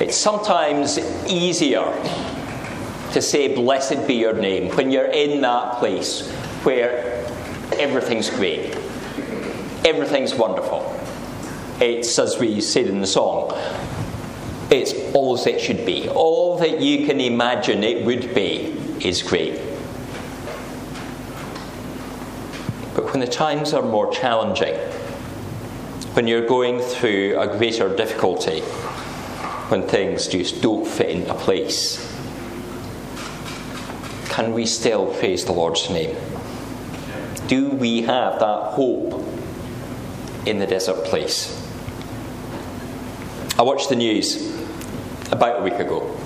[0.00, 1.84] It's sometimes easier
[3.12, 6.26] to say, Blessed be your name, when you're in that place
[6.62, 7.26] where
[7.78, 8.74] everything's great,
[9.84, 10.98] everything's wonderful.
[11.80, 13.52] It's, as we said in the song,
[14.70, 16.08] it's all as it should be.
[16.08, 19.60] All that you can imagine it would be is great.
[22.94, 24.74] But when the times are more challenging,
[26.14, 28.62] when you're going through a greater difficulty,
[29.70, 32.06] when things just don't fit into place,
[34.28, 36.16] can we still praise the Lord's name?
[37.46, 39.24] Do we have that hope
[40.44, 41.56] in the desert place?
[43.58, 44.56] I watched the news
[45.30, 46.16] about a week ago.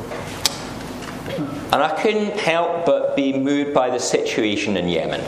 [1.72, 5.22] And I couldn't help but be moved by the situation in Yemen.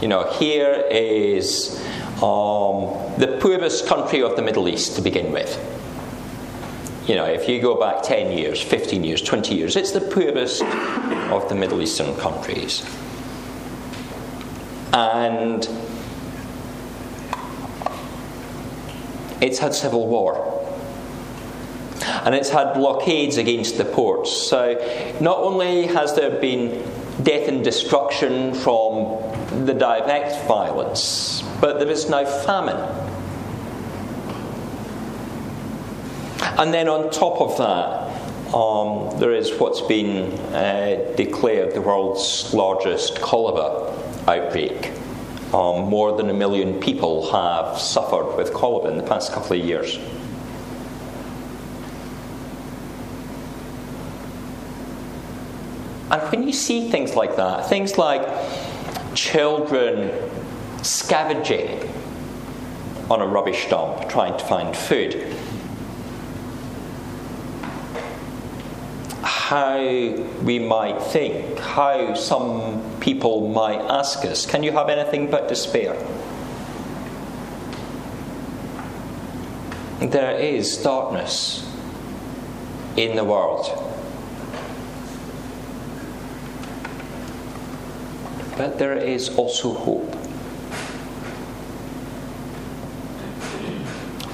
[0.00, 1.78] You know, here is
[2.22, 5.77] um, the poorest country of the Middle East to begin with.
[7.08, 10.62] You know, if you go back 10 years, 15 years, 20 years, it's the poorest
[10.62, 12.84] of the Middle Eastern countries.
[14.92, 15.66] And
[19.40, 20.54] it's had civil war.
[22.24, 24.30] And it's had blockades against the ports.
[24.30, 24.74] So
[25.18, 26.84] not only has there been
[27.22, 29.16] death and destruction from
[29.64, 33.07] the direct violence, but there is now famine.
[36.58, 42.52] And then on top of that, um, there is what's been uh, declared the world's
[42.52, 43.94] largest cholera
[44.26, 44.90] outbreak.
[45.54, 49.64] Um, more than a million people have suffered with cholera in the past couple of
[49.64, 49.98] years.
[56.10, 58.26] And when you see things like that, things like
[59.14, 60.10] children
[60.82, 61.88] scavenging
[63.10, 65.36] on a rubbish dump trying to find food,
[69.48, 69.78] how
[70.42, 75.94] we might think, how some people might ask us, Can you have anything but despair?
[80.00, 81.66] There is darkness
[82.98, 83.66] in the world.
[88.58, 90.14] But there is also hope.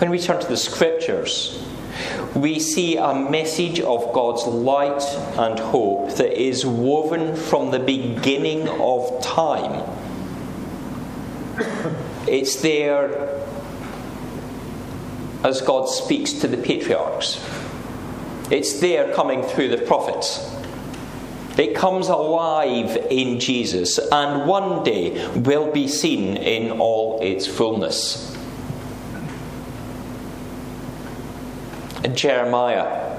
[0.00, 1.64] When we turn to the scriptures,
[2.34, 5.02] we see a message of God's light
[5.38, 9.88] and hope that is woven from the beginning of time.
[12.26, 13.42] It's there
[15.44, 17.38] as God speaks to the patriarchs,
[18.50, 20.50] it's there coming through the prophets.
[21.58, 28.33] It comes alive in Jesus and one day will be seen in all its fullness.
[32.12, 33.18] Jeremiah,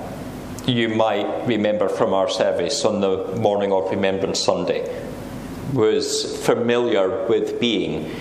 [0.68, 5.04] you might remember from our service on the morning of Remembrance Sunday,
[5.74, 8.12] was familiar with being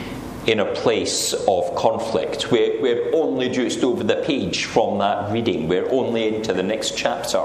[0.47, 2.50] in a place of conflict.
[2.50, 6.96] We're, we're only just over the page from that reading, we're only into the next
[6.96, 7.44] chapter.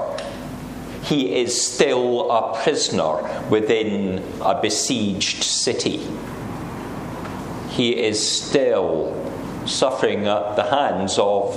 [1.02, 6.06] He is still a prisoner within a besieged city.
[7.70, 9.16] He is still
[9.66, 11.54] suffering at the hands of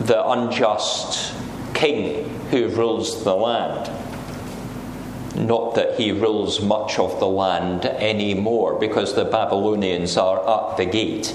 [0.00, 1.34] the unjust
[1.74, 3.90] king who rules the land.
[5.36, 10.86] Not that he rules much of the land anymore because the Babylonians are at the
[10.86, 11.28] gate.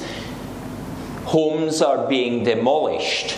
[1.25, 3.37] Homes are being demolished,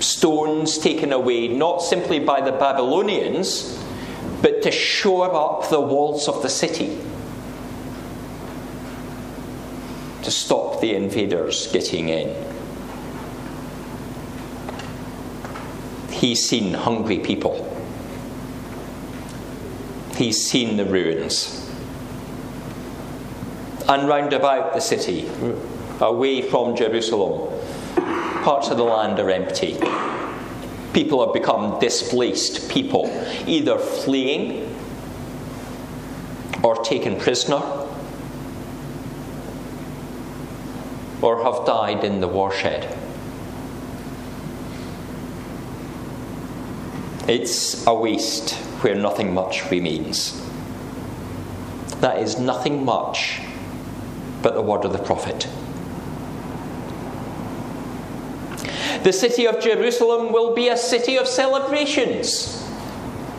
[0.00, 3.78] stones taken away, not simply by the Babylonians,
[4.40, 6.98] but to shore up the walls of the city.
[10.22, 12.53] To stop the invaders getting in.
[16.24, 17.70] He's seen hungry people.
[20.16, 21.70] He's seen the ruins.
[23.86, 25.30] And round about the city,
[26.00, 27.52] away from Jerusalem,
[28.42, 29.76] parts of the land are empty.
[30.94, 33.04] People have become displaced people,
[33.46, 34.74] either fleeing
[36.62, 37.60] or taken prisoner
[41.20, 43.03] or have died in the warshed.
[47.26, 50.40] It's a waste where nothing much remains.
[52.00, 53.40] That is nothing much
[54.42, 55.48] but the word of the prophet.
[59.04, 62.66] The city of Jerusalem will be a city of celebrations,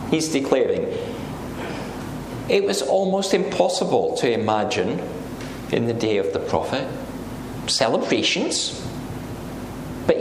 [0.10, 0.96] he's declaring.
[2.50, 5.00] It was almost impossible to imagine
[5.72, 6.88] in the day of the prophet
[7.68, 8.82] celebrations.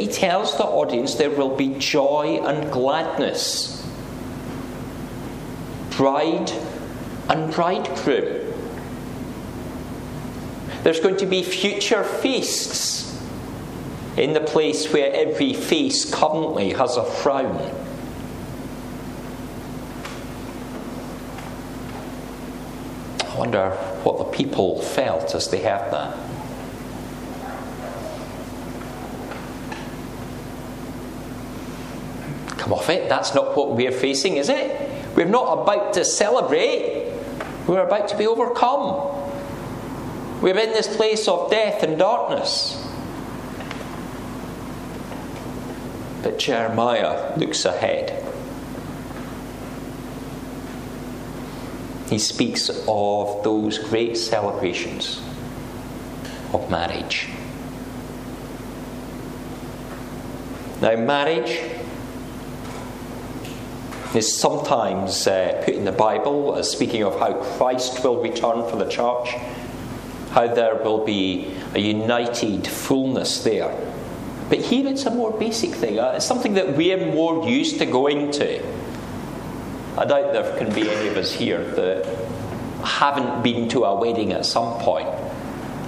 [0.05, 3.83] He tells the audience there will be joy and gladness.
[5.97, 6.53] Bride
[7.31, 8.53] and bridegroom.
[10.83, 13.19] There's going to be future feasts
[14.19, 17.57] in the place where every face currently has a frown.
[23.25, 23.71] I wonder
[24.03, 26.34] what the people felt as they heard that.
[32.65, 35.15] Come off it, that's not what we're facing, is it?
[35.15, 37.13] We're not about to celebrate,
[37.67, 39.21] we're about to be overcome.
[40.41, 42.83] We're in this place of death and darkness.
[46.23, 48.25] But Jeremiah looks ahead.
[52.09, 55.21] He speaks of those great celebrations
[56.55, 57.29] of marriage.
[60.81, 61.84] Now, marriage
[64.17, 68.77] is sometimes uh, put in the Bible as speaking of how Christ will return for
[68.77, 69.29] the church,
[70.31, 73.75] how there will be a united fullness there.
[74.49, 75.99] But here it's a more basic thing.
[75.99, 78.65] Uh, it's something that we're more used to going to.
[79.97, 82.05] I doubt there can be any of us here that
[82.85, 85.09] haven't been to a wedding at some point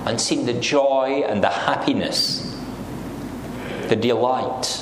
[0.06, 2.56] and seen the joy and the happiness,
[3.88, 4.75] the delight,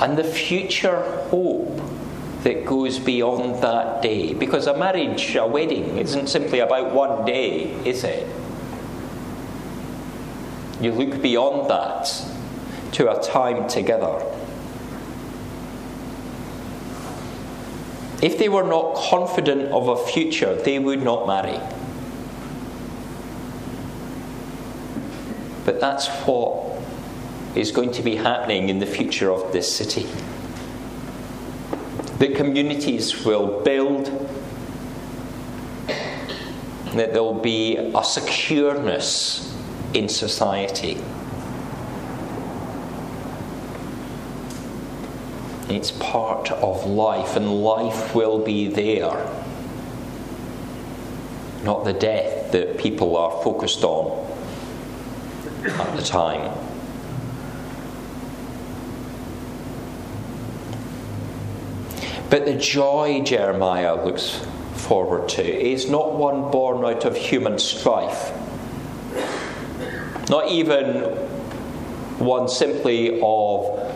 [0.00, 1.00] and the future
[1.30, 1.80] hope
[2.42, 4.34] that goes beyond that day.
[4.34, 8.28] Because a marriage, a wedding, isn't simply about one day, is it?
[10.80, 12.10] You look beyond that
[12.92, 14.22] to a time together
[18.22, 21.60] If they were not confident of a future, they would not marry.
[25.66, 26.65] But that's what
[27.56, 30.06] is going to be happening in the future of this city.
[32.18, 34.06] That communities will build,
[36.94, 39.54] that there will be a secureness
[39.94, 40.98] in society.
[45.68, 49.30] It's part of life, and life will be there.
[51.64, 54.24] Not the death that people are focused on
[55.64, 56.65] at the time.
[62.28, 64.44] But the joy Jeremiah looks
[64.74, 68.32] forward to is not one born out of human strife,
[70.28, 71.02] not even
[72.18, 73.94] one simply of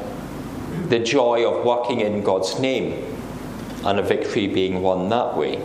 [0.88, 3.04] the joy of working in God's name
[3.84, 5.60] and a victory being won that way.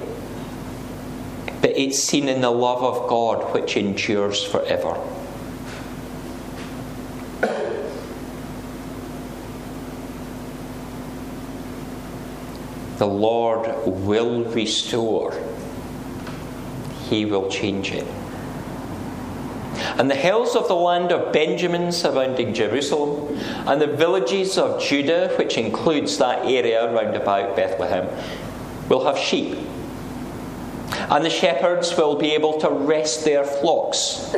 [1.61, 4.99] But it's seen in the love of God which endures forever.
[12.97, 15.33] The Lord will restore,
[17.09, 18.07] He will change it.
[19.97, 23.37] And the hills of the land of Benjamin surrounding Jerusalem,
[23.67, 28.07] and the villages of Judah, which includes that area round about Bethlehem,
[28.89, 29.57] will have sheep.
[31.09, 34.33] And the shepherds will be able to rest their flocks.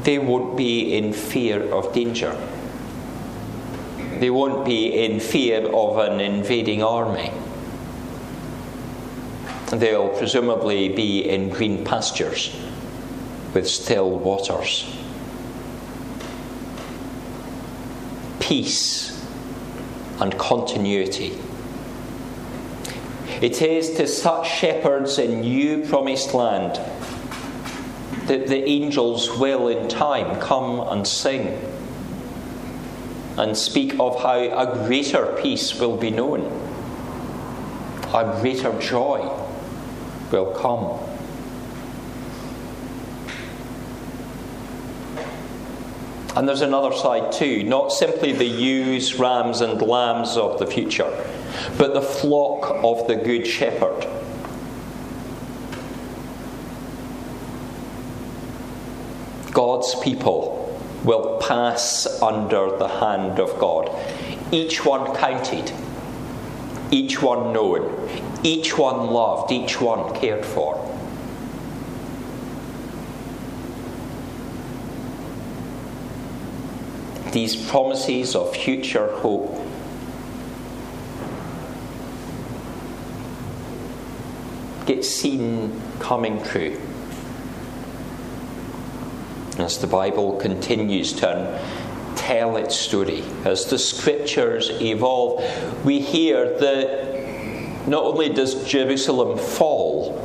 [0.00, 2.36] They won't be in fear of danger.
[4.18, 7.30] They won't be in fear of an invading army.
[9.70, 12.56] They'll presumably be in green pastures
[13.52, 14.90] with still waters.
[18.40, 19.22] Peace
[20.18, 21.38] and continuity.
[23.42, 26.80] It is to such shepherds in new promised land
[28.28, 31.60] that the angels will in time come and sing
[33.38, 36.40] and speak of how a greater peace will be known,
[38.14, 39.28] a greater joy
[40.30, 40.98] will come.
[46.36, 51.10] And there's another side too, not simply the ewes, rams, and lambs of the future,
[51.78, 54.06] but the flock of the Good Shepherd.
[59.52, 60.55] God's people
[61.06, 63.88] will pass under the hand of God,
[64.52, 65.72] each one counted,
[66.90, 68.10] each one known,
[68.42, 70.86] each one loved, each one cared for.
[77.36, 79.60] these promises of future hope.
[84.86, 86.80] Get seen coming true.
[89.58, 91.60] As the Bible continues to
[92.14, 95.42] tell its story, as the scriptures evolve,
[95.84, 100.20] we hear that not only does Jerusalem fall,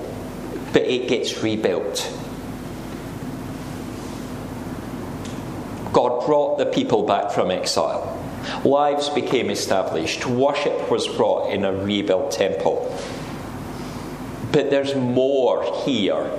[0.74, 2.12] but it gets rebuilt.
[5.94, 8.18] God brought the people back from exile.
[8.66, 10.26] Lives became established.
[10.26, 12.98] Worship was brought in a rebuilt temple.
[14.52, 16.30] But there's more here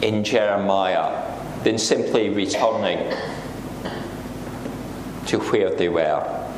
[0.00, 1.35] in Jeremiah
[1.66, 3.12] than simply returning
[5.26, 6.48] to where they were.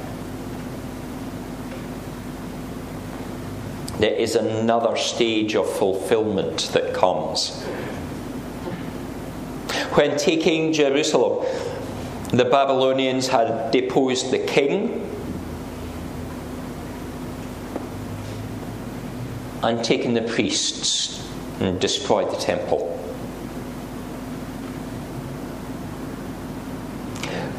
[4.01, 7.63] There is another stage of fulfillment that comes.
[9.95, 11.47] When taking Jerusalem,
[12.31, 15.11] the Babylonians had deposed the king
[19.63, 21.27] and taken the priests
[21.61, 22.98] and destroyed the temple.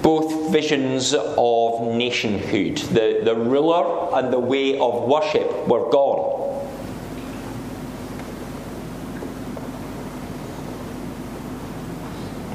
[0.01, 6.39] Both visions of nationhood, the, the ruler and the way of worship, were gone.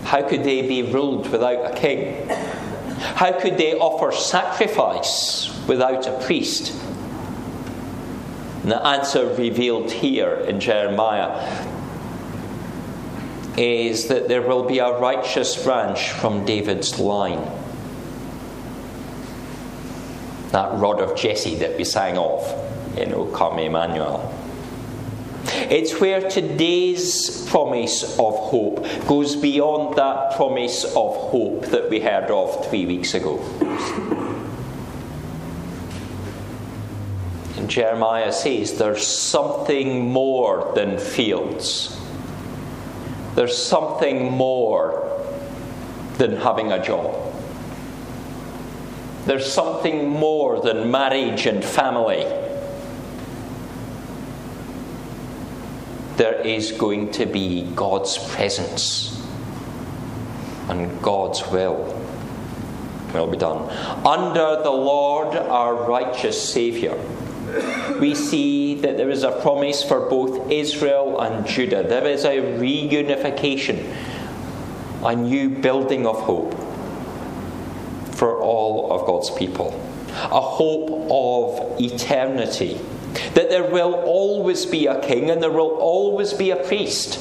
[0.05, 2.29] How could they be ruled without a king?
[2.29, 6.73] How could they offer sacrifice without a priest?
[8.63, 11.74] And the answer revealed here in Jeremiah
[13.57, 17.51] is that there will be a righteous branch from David's line.
[20.51, 24.33] That rod of Jesse that we sang of in O Come Emmanuel.
[25.71, 32.31] It's where today's promise of hope goes beyond that promise of hope that we heard
[32.31, 33.39] of three weeks ago.
[37.57, 42.01] And Jeremiah says there's something more than fields.
[43.35, 45.11] There's something more
[46.19, 47.21] than having a job.
[49.27, 52.25] There's something more than marriage and family.
[56.17, 59.21] there is going to be God's presence
[60.69, 62.01] and God's will
[63.13, 63.71] will be done.
[64.05, 66.99] Under the Lord, our righteous Saviour,
[68.01, 71.83] we see that there is a promise for both Israel and Judah.
[71.83, 73.95] There is a reunification,
[75.05, 76.55] a new building of hope
[78.15, 79.69] for all of God's people,
[80.13, 82.81] a hope of eternity
[83.35, 87.21] that there will always be a king and there will always be a priest.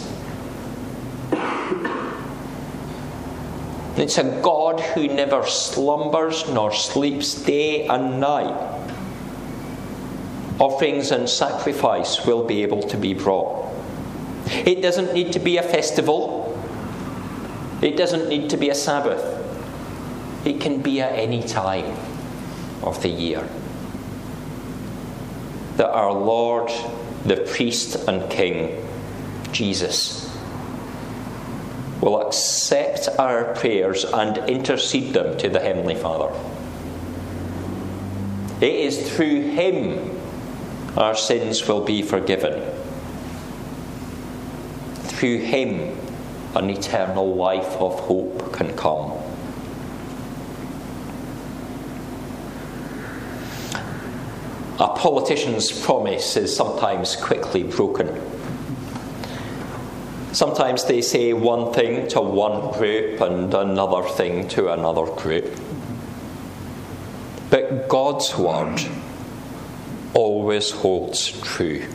[3.95, 8.79] It's a God who never slumbers nor sleeps day and night.
[10.59, 13.62] Offerings and sacrifice will be able to be brought.
[14.65, 16.57] It doesn't need to be a festival,
[17.81, 19.41] it doesn't need to be a Sabbath.
[20.45, 21.95] It can be at any time
[22.81, 23.47] of the year
[25.77, 26.71] that our Lord,
[27.25, 28.85] the priest and King,
[29.51, 30.29] Jesus,
[32.01, 36.33] will accept our prayers and intercede them to the Heavenly Father.
[38.59, 40.13] It is through Him
[40.97, 42.61] our sins will be forgiven.
[45.13, 45.97] Through Him,
[46.55, 49.11] an eternal life of hope can come.
[54.79, 58.09] A politician's promise is sometimes quickly broken.
[60.33, 65.59] Sometimes they say one thing to one group and another thing to another group.
[67.51, 68.81] But God's word
[70.15, 71.85] always holds true.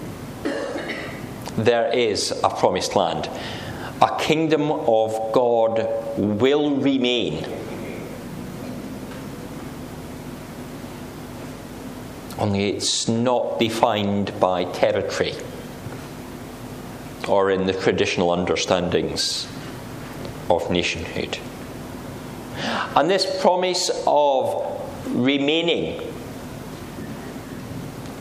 [1.59, 3.29] There is a promised land.
[4.01, 5.87] A kingdom of God
[6.17, 7.45] will remain
[12.39, 15.35] only it's not defined by territory
[17.29, 19.49] or in the traditional understandings
[20.49, 21.39] of nationhood.
[22.97, 24.65] And this promise of
[25.07, 26.01] remaining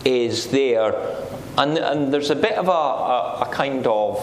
[0.04, 0.92] is there,
[1.58, 4.18] and, and there's a bit of a, a, a kind of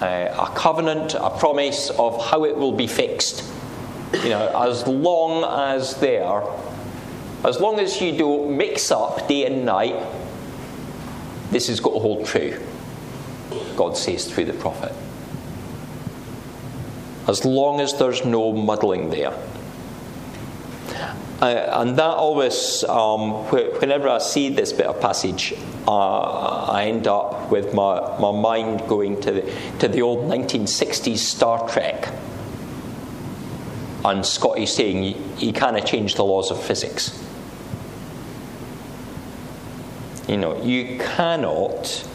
[0.00, 3.44] uh, a covenant, a promise of how it will be fixed.
[4.12, 6.42] You know, as long as there
[7.44, 9.94] as long as you don't mix up day and night,
[11.50, 12.60] this has got to hold true.
[13.76, 14.92] God says through the prophet.
[17.28, 19.32] As long as there's no muddling there.
[21.40, 25.54] Uh, and that always, um, whenever I see this bit of passage,
[25.86, 31.18] uh, I end up with my, my mind going to the, to the old 1960s
[31.18, 32.12] Star Trek
[34.04, 37.24] And Scotty saying you, you can't change the laws of physics.
[40.26, 42.06] You know, you cannot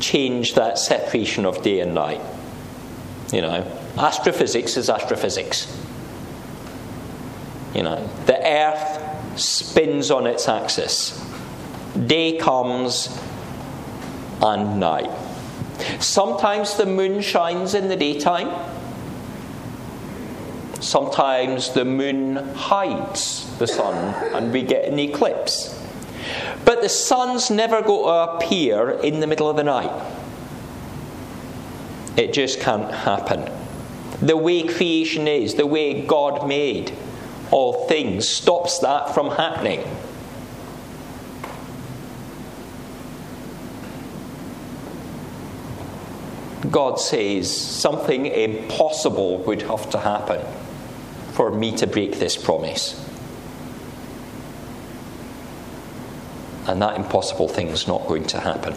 [0.00, 2.20] change that separation of day and night.
[3.32, 5.66] You know, astrophysics is astrophysics.
[7.74, 11.20] You know, the earth spins on its axis.
[12.06, 13.20] Day comes
[14.40, 15.10] and night.
[16.00, 18.50] Sometimes the moon shines in the daytime.
[20.80, 25.80] Sometimes the moon hides the sun and we get an eclipse.
[26.64, 29.90] But the sun's never going to appear in the middle of the night.
[32.16, 33.50] It just can't happen.
[34.22, 36.96] The way creation is, the way God made
[37.50, 39.84] all things, stops that from happening.
[46.70, 50.44] God says something impossible would have to happen
[51.32, 53.00] for me to break this promise.
[56.66, 58.74] And that impossible thing is not going to happen.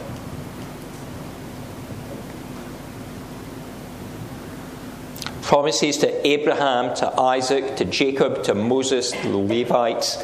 [5.48, 10.22] Promises to Abraham, to Isaac, to Jacob, to Moses, the Levites.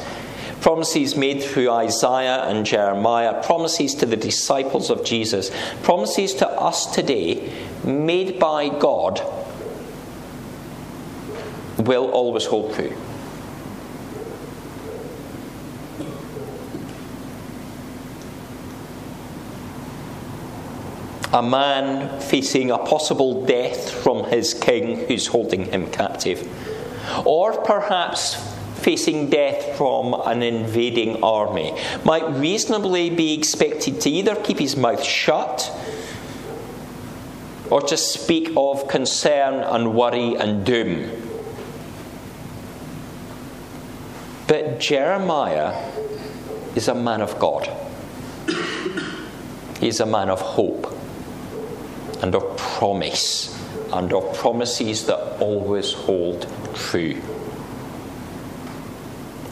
[0.60, 3.42] Promises made through Isaiah and Jeremiah.
[3.42, 5.50] Promises to the disciples of Jesus.
[5.82, 7.50] Promises to us today,
[7.84, 9.22] made by God,
[11.78, 12.94] will always hold true.
[21.34, 26.48] A man facing a possible death from his king who's holding him captive,
[27.26, 28.36] or perhaps
[28.76, 35.02] facing death from an invading army, might reasonably be expected to either keep his mouth
[35.02, 35.72] shut
[37.68, 41.10] or to speak of concern and worry and doom.
[44.46, 45.90] But Jeremiah
[46.76, 47.68] is a man of God.
[49.80, 50.94] He's a man of hope
[52.24, 53.54] and of promise,
[53.92, 57.20] and of promises that always hold true.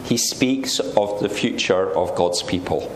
[0.05, 2.91] He speaks of the future of God's people.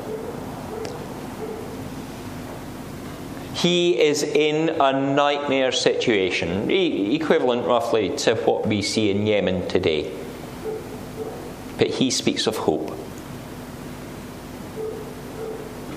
[3.53, 10.11] He is in a nightmare situation, equivalent roughly to what we see in Yemen today.
[11.77, 12.97] But he speaks of hope.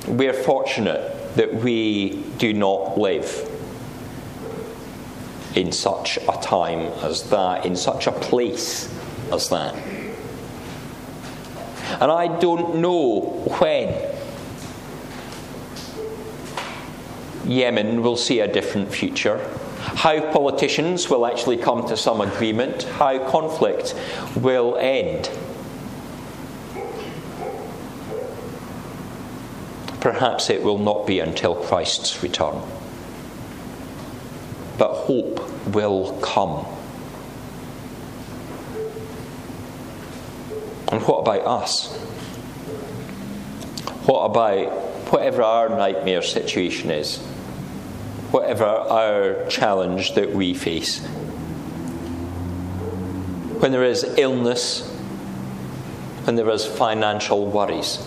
[0.07, 3.50] We're fortunate that we do not live
[5.55, 8.93] in such a time as that, in such a place
[9.33, 9.75] as that.
[12.01, 13.21] And I don't know
[13.59, 13.89] when
[17.45, 19.39] Yemen will see a different future,
[19.81, 23.95] how politicians will actually come to some agreement, how conflict
[24.37, 25.29] will end.
[30.01, 32.63] Perhaps it will not be until Christ's return
[34.81, 36.64] but hope will come.
[40.90, 41.95] And what about us?
[44.07, 44.69] What about
[45.12, 47.19] whatever our nightmare situation is?
[48.31, 51.05] Whatever our challenge that we face?
[53.61, 54.88] When there is illness,
[56.25, 57.99] when there is financial worries,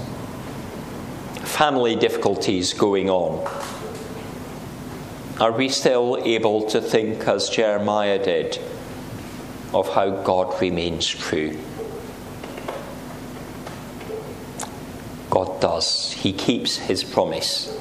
[1.44, 3.48] family difficulties going on,
[5.40, 8.60] are we still able to think as Jeremiah did
[9.74, 11.58] of how God remains true?
[15.30, 16.12] God does.
[16.12, 17.76] He keeps his promise.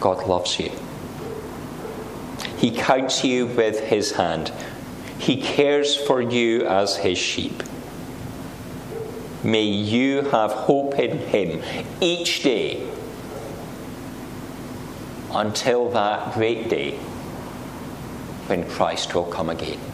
[0.00, 0.72] God loves you.
[2.56, 4.52] He counts you with his hand.
[5.18, 7.62] He cares for you as his sheep.
[9.42, 11.62] May you have hope in Him
[12.00, 12.86] each day
[15.32, 16.96] until that great day
[18.46, 19.89] when Christ will come again.